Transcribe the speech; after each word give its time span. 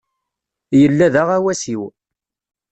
Yella 0.81 1.07
d 1.13 1.15
aɣawas-iw. 1.21 1.83